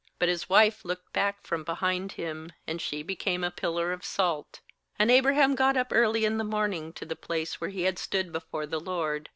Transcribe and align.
^But 0.19 0.29
his 0.29 0.49
wife 0.49 0.83
looked 0.83 1.13
back 1.13 1.45
from 1.45 1.63
behind 1.63 2.13
him, 2.13 2.53
and 2.65 2.81
she 2.81 3.03
became 3.03 3.43
a 3.43 3.51
pillar 3.51 3.91
of 3.93 4.03
salt, 4.03 4.59
27And 4.99 5.11
Abraham 5.11 5.53
got 5.53 5.77
up 5.77 5.89
early 5.91 6.25
in 6.25 6.39
the 6.39 6.43
morning 6.43 6.91
to 6.93 7.05
the 7.05 7.15
pkce 7.15 7.61
where 7.61 7.69
he 7.69 7.83
had 7.83 7.99
stood 7.99 8.31
before 8.31 8.65
the 8.65 8.79
LORD. 8.79 9.29